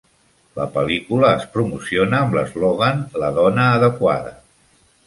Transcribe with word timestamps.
La 0.59 0.65
pel·lícula 0.77 1.29
es 1.41 1.45
promociona 1.57 2.23
amb 2.23 2.35
l'eslògan 2.39 3.07
"La 3.27 3.31
dona 3.41 3.71
adequada". 3.79 4.35